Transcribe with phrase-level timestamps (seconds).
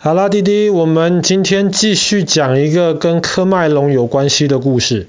[0.00, 5.08] 好啦，弟弟，我们今天继续讲一个跟科麦隆有关系的故事。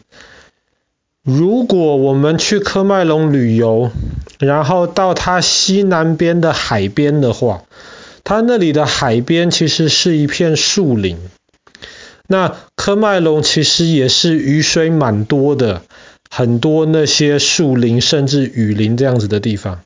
[1.24, 3.92] 如果我们去科麦隆旅游，
[4.40, 7.66] 然后到它西南边的海边的话，
[8.24, 11.20] 它那里的海边其实是一片树林。
[12.26, 15.84] 那科麦隆其实也是雨水蛮多的，
[16.32, 19.82] 很多那些树林甚至雨林这样子的地方。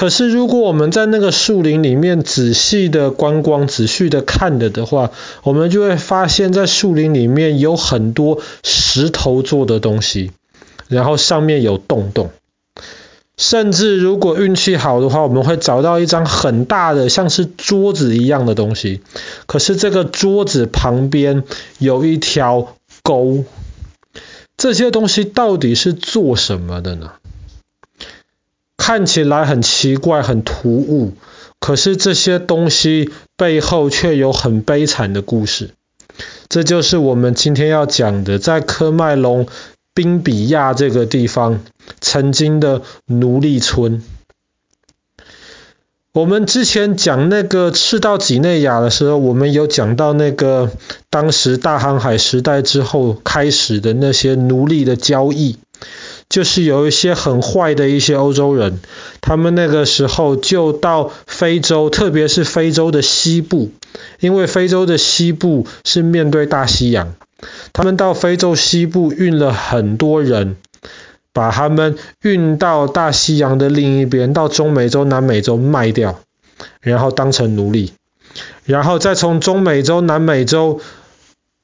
[0.00, 5.10] 可是，如果我们在那个树林里面仔细的观光、仔细的看着的话，
[5.42, 10.30] 我们就会发现，在树林里面有很多石头做的东西，
[10.88, 12.30] 然后上面有洞洞。
[13.36, 19.02] 甚至如果运气好的话，我们会找到一张很大的，像是桌子一样的东西。
[19.44, 21.44] 可是这个桌子旁边
[21.78, 23.44] 有一条沟，
[24.56, 27.12] 这些东西到底是做什么的呢？
[28.80, 31.12] 看起来很奇怪、很突兀，
[31.60, 35.74] 可是这些东西背后却有很悲惨的故事。
[36.48, 39.46] 这就是我们今天要讲的，在科麦隆
[39.92, 41.60] 宾比亚这个地方
[42.00, 44.02] 曾经的奴隶村。
[46.12, 50.70] 我们之前讲那个赤道几内亚的时候，我们有讲到那个
[51.10, 55.58] 当时大航海时代之后开始的那些奴隶的交易。
[56.30, 58.78] 就是有一些很坏的一些欧洲人，
[59.20, 63.72] 他们那个时候就到非洲，特别是非洲的西部，
[64.20, 67.14] 因为非洲的西部是面对大西洋，
[67.72, 70.56] 他们到非洲西部运了很多人，
[71.32, 76.20] 把他们运到大西洋的另一边，到中美洲、南美洲卖掉，
[76.80, 77.92] 然后当成奴隶，
[78.64, 80.80] 然后再从中美洲、南美洲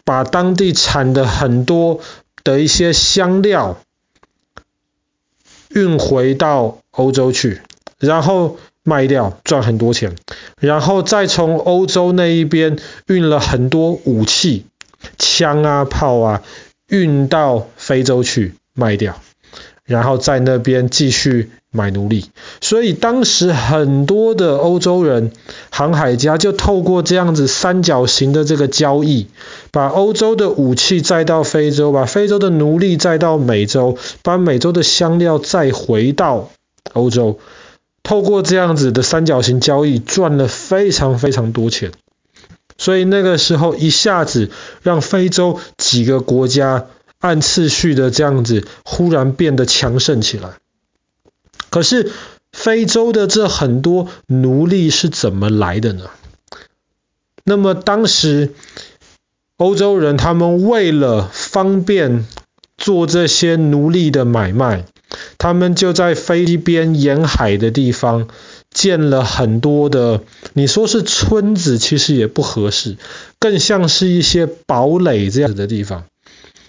[0.04, 2.00] 把当地产的很多
[2.42, 3.78] 的一些香料。
[5.76, 7.60] 运回到欧洲去，
[7.98, 10.16] 然后卖掉赚很多钱，
[10.58, 14.64] 然后再从欧洲那一边运了很多武器，
[15.18, 16.42] 枪啊炮啊，
[16.88, 19.20] 运到非洲去卖掉，
[19.84, 22.30] 然后在那边继续买奴隶。
[22.60, 25.30] 所以当时很多的欧洲人
[25.70, 29.28] 航海家就透过这样子三角形的这个交易，
[29.70, 36.48] 把欧洲的武器载到非洲，把非洲的奴隶载到美洲，把美洲的香料再回到
[36.94, 37.38] 欧洲，
[38.02, 41.92] 透过这样子的三角形交易赚了非常非常多钱。
[42.78, 44.50] 所以那个时候一下子
[44.82, 46.86] 让非洲几个国家
[47.20, 50.50] 按次序的这样子忽然变得强盛起来。
[51.70, 52.10] 可是
[52.52, 56.10] 非洲的这很多奴隶是怎么来的呢？
[57.44, 58.54] 那么当时。
[59.58, 62.26] 欧洲人他们为了方便
[62.76, 64.84] 做这些奴隶的买卖，
[65.38, 68.28] 他们就在非边沿海的地方
[68.70, 70.20] 建了很多的，
[70.52, 72.98] 你说是村子，其实也不合适，
[73.38, 76.04] 更像是一些堡垒这样子的地方。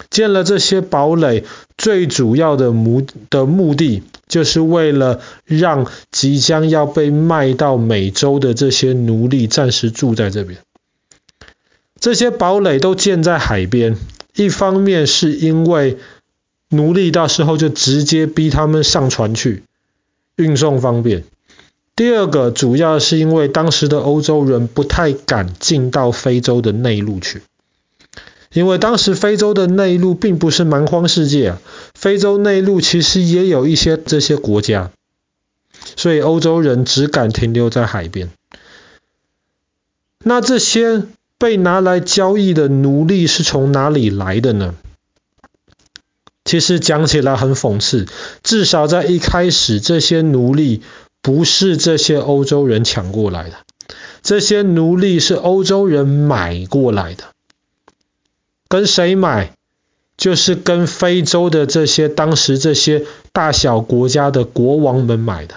[0.08, 1.44] 建了这些堡垒，
[1.76, 10.58] 最主要的目的目的，就是为了让即将要被卖到美洲的这些奴隶暂时住在这边。
[11.98, 13.96] 这些堡垒都建在海边，
[14.36, 15.98] 一方面是因为
[16.68, 19.64] 奴隶到时候就直接逼他们上船去，
[20.36, 21.22] 运送方便；
[21.96, 27.42] 第二个主要是因为当时的欧洲人不太敢进到非洲的内陆去，
[28.58, 31.60] 因为当时非洲的内陆并不是蛮荒世界啊，
[31.94, 34.90] 非洲内陆其实也有一些这些国家，
[35.96, 38.30] 所以欧洲人只敢停留在海边。
[40.24, 41.04] 那这些。
[41.40, 44.74] 被拿来交易的奴隶是从哪里来的呢？
[46.44, 48.06] 其实讲起来很讽刺，
[48.42, 50.82] 至少在一开始，这些奴隶
[51.22, 53.54] 不是这些欧洲人抢过来的，
[54.20, 57.22] 这些奴隶是欧洲人买过来的。
[58.68, 59.52] 跟谁买？
[60.16, 65.54] 就是跟非洲的这些当时这些大小国家的国王们买的。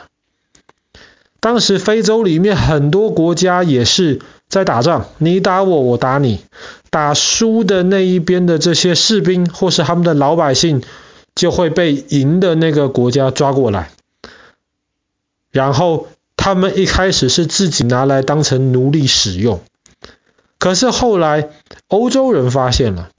[1.40, 4.22] 当时非洲里面很多国家也是。
[4.52, 6.42] 在打仗，你打我，我打你。
[6.90, 10.84] 打输的那一边的这些士兵或是他们的老百姓，
[11.34, 13.92] 就会被赢的那个国家抓过来。
[15.52, 19.62] 然后他们一开始是自己拿来当成奴隶使用，
[20.62, 21.50] 可是后来
[21.88, 23.10] 欧洲人发现了，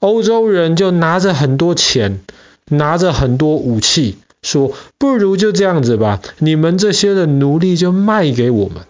[0.00, 2.22] 欧洲人就拿着很多钱，
[2.70, 8.82] 拿着很多武器，说不如就这样子吧，你们这些的奴隶就卖给我们。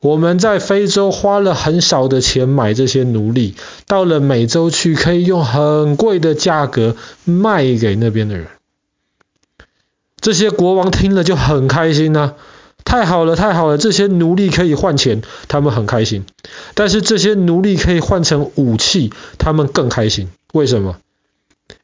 [0.00, 3.54] 我们在非洲花了很少的钱买这些奴隶，
[3.86, 8.48] 到了美洲去可以用很贵的价格卖给那边的人。
[10.20, 12.34] 这些国王听了就很开心呢、
[12.84, 16.24] 太好了，太好了，这些奴隶可以换钱，他们很开心。
[16.74, 20.28] 但是这些奴隶可以换成武器，他们更开心。
[20.52, 20.96] 为什么？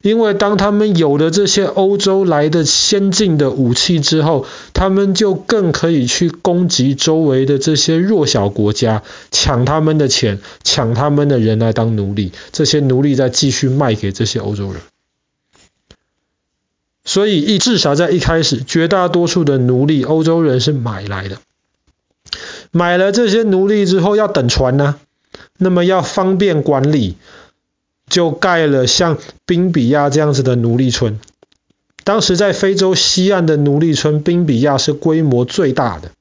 [0.03, 9.01] 因为当他们有了这些欧洲来的先进的武器之后，他们就更可以去攻击周围的这些弱小国家，
[9.31, 12.31] 抢他们的钱，抢他们的人来当奴隶。
[12.51, 14.81] 这些奴隶再继续卖给这些欧洲人。
[17.11, 21.39] 所以一至少在一开始，绝大多数的奴隶欧洲人是买来的。
[22.71, 24.95] 买了这些奴隶之后要等船呢、
[25.57, 27.17] 那么要方便管理。
[28.07, 31.19] 就盖了像宾比亚这样子的奴隶村。
[32.05, 36.11] 当时在非洲西岸的奴隶村，宾比亚是规模最大的。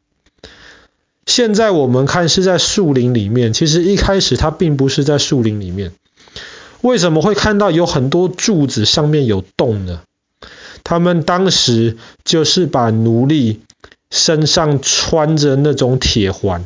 [1.24, 5.92] 现在我们看是在树林里面，其实一开始它并不是在树林里面。
[6.80, 10.00] 为什么会看到有很多柱子上面有洞呢？
[10.84, 13.62] 他们当时就是把奴隶
[14.10, 16.64] 身上穿着那种铁环，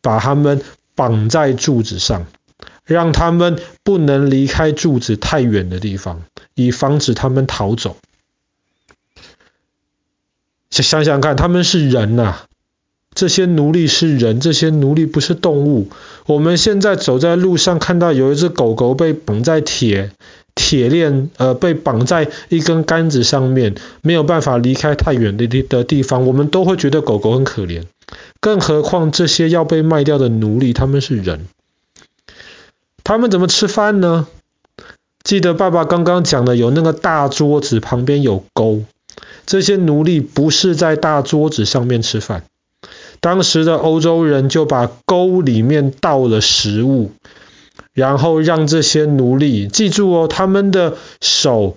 [0.00, 0.62] 把他们
[0.94, 2.26] 绑在柱子上。
[2.84, 6.22] 让他们不能离开柱子太远的地方，
[6.54, 7.96] 以防止他们逃走。
[10.68, 12.46] 想想看，他们是人呐、啊，
[13.14, 15.90] 这些奴隶是人，这些奴隶不是动物。
[16.26, 20.10] 我们现在走在路上，看到有一只狗狗被绑在铁
[20.62, 27.82] 铁链，呃，被绑在一根杆子上面，没有办法离开太远的地的地方，我们都会觉得狗狗很可怜。
[28.40, 31.46] 更何况这些要被卖掉的奴隶，他们是人。
[33.02, 34.28] 他们怎么吃饭呢？
[35.24, 38.84] 记得爸爸刚刚讲的，有那个大桌子旁边有沟，
[39.44, 42.44] 这些奴隶不是在大桌子上面吃饭。
[43.18, 47.10] 当时的欧洲人就把沟里面倒了食物，
[47.92, 51.76] 然后让这些奴隶记住哦，他们的手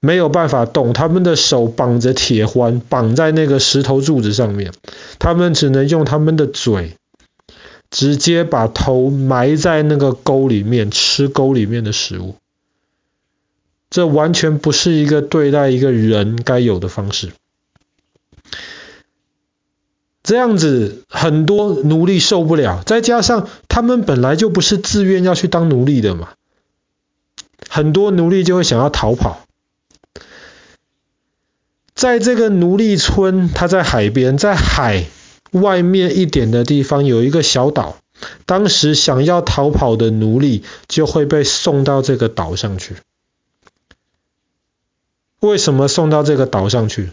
[0.00, 4.72] 没有办法动，他们的手绑着铁环，绑在那个石头柱子上面，
[5.18, 6.96] 他们只能用他们的嘴。
[7.90, 12.34] 直接把头埋在那个沟里面，吃沟里面的食物，
[13.88, 17.30] 这完全不是一个对待一个人该有的方式。
[20.24, 26.30] 这样子很多奴隶受不了，再加上他们本来就不是自愿要去当奴隶的嘛，
[27.68, 29.46] 很多奴隶就会想要逃跑。
[31.94, 35.04] 在这个奴隶村，他在海边，在海。
[35.50, 37.98] 外面一点的地方有一个小岛，
[38.44, 42.96] 当时想要逃跑的奴隶就会被送到这个岛上去。
[45.38, 47.10] 为什么送到这个岛上去？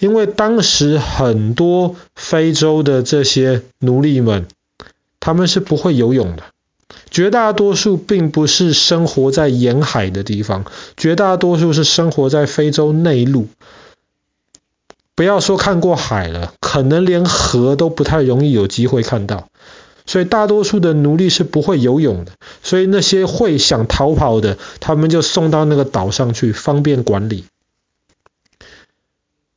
[0.00, 4.48] 因为当时很多非洲的这些奴隶们，
[5.20, 6.42] 他们是不会游泳的，
[7.10, 10.64] 绝大多数并不是生活在沿海的地方，
[10.96, 13.46] 绝大多数是生活在非洲内陆。
[15.14, 19.48] 不要说看过海了，可能连河都不太容易有机会看到，
[20.06, 22.32] 所以大多数的奴隶是不会游泳的，
[22.62, 27.44] 所以那些会想逃跑的，他们就送到那个岛上去，方便管理。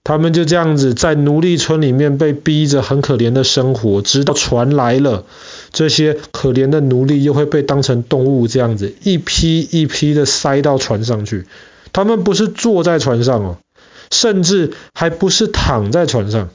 [0.03, 5.25] 他们就这样子在奴隶村里面被逼着很可怜的生活，直到船来了，
[5.71, 11.45] 这些可怜的奴隶又会被当成动物这样子一批一批的塞到船上去。
[11.91, 13.57] 他们不是坐在船上哦。
[14.11, 16.49] 甚至还不是躺在船上，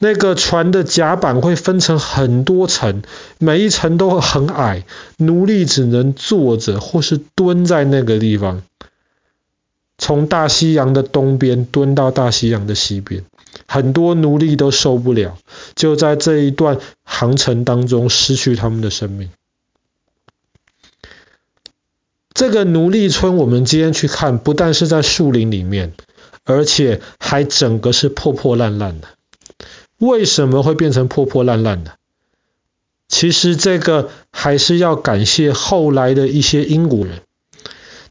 [0.00, 3.02] 那个船的甲板会分成很多层，
[3.38, 4.84] 每一层都很矮，
[5.16, 8.62] 奴隶只能坐着或是蹲在那个地方，
[10.02, 13.24] 从大西洋的东边蹲到大西洋的西边，
[13.68, 15.38] 很多奴隶都受不了，
[15.76, 19.30] 就在这一段航程当中失去他们的生命。
[22.34, 25.92] 这个奴隶村，我们今天去看，不但是在树林里面。
[26.44, 29.06] 而且还整个是破破烂烂的。
[29.98, 31.92] 为什么会变成破破烂烂的？
[33.06, 37.20] 其实这个还是要感谢后来的一些英国人。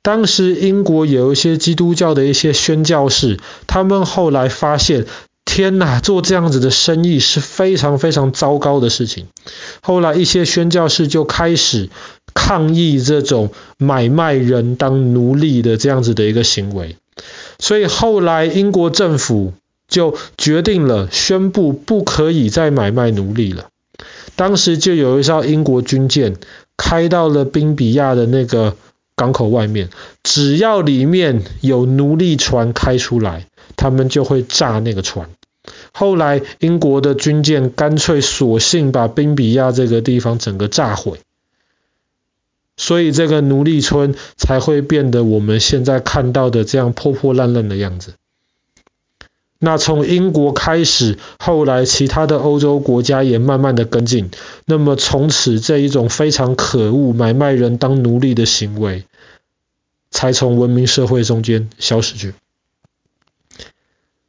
[0.04, 5.06] 当时英国有一些基督教的一些宣教士，他们后来发现，
[5.46, 9.28] 天哪，做这样子的生意是非常非常糟糕的事情。
[9.82, 11.90] 后来一些宣教士就开始
[12.34, 16.96] 抗议这种买卖人当奴隶的这样子的一个行为。
[17.60, 19.54] 所以后来英国政府
[19.88, 23.68] 就决定了，宣布不可以再买卖奴隶了。
[24.36, 26.38] 当时就有一艘英国军舰
[26.76, 28.76] 开到了宾比亚的那个
[29.22, 29.90] 港口外面，
[30.24, 35.30] 只要里面有奴隶船开出来，他们就会炸那个船。
[35.92, 41.20] 后来英国的军舰干脆索性把宾比亚这个地方整个炸毁。
[42.78, 48.16] 所以这个奴隶村才会变得我们现在看到的这样破破烂烂的样子。
[49.64, 54.32] 那从英国开始，后来其他的欧洲国家也慢慢的跟进。
[54.66, 59.04] 那么从此这一种非常可恶买卖人当奴隶的行为，
[60.12, 62.36] 才从文明社会中间消失去。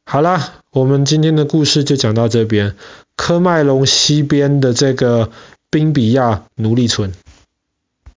[0.05, 2.75] 好啦，我们今天的故事就讲到这边。
[3.15, 5.31] 科麦隆西边的这个
[5.69, 7.13] 宾比亚奴隶村。